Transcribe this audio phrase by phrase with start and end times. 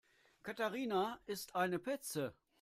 [0.41, 2.33] Katharina ist eine Petze.